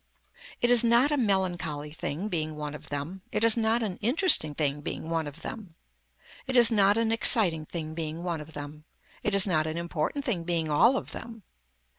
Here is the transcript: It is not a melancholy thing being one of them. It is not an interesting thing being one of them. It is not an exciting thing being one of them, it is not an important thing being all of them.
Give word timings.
It 0.61 0.71
is 0.71 0.83
not 0.83 1.11
a 1.11 1.15
melancholy 1.15 1.91
thing 1.91 2.27
being 2.27 2.55
one 2.55 2.73
of 2.73 2.89
them. 2.89 3.21
It 3.31 3.43
is 3.43 3.55
not 3.55 3.83
an 3.83 3.97
interesting 3.97 4.55
thing 4.55 4.81
being 4.81 5.09
one 5.09 5.27
of 5.27 5.43
them. 5.43 5.75
It 6.47 6.55
is 6.55 6.71
not 6.71 6.97
an 6.97 7.11
exciting 7.11 7.67
thing 7.67 7.93
being 7.93 8.23
one 8.23 8.41
of 8.41 8.53
them, 8.53 8.85
it 9.21 9.35
is 9.35 9.45
not 9.45 9.67
an 9.67 9.77
important 9.77 10.25
thing 10.25 10.43
being 10.43 10.71
all 10.71 10.97
of 10.97 11.11
them. 11.11 11.43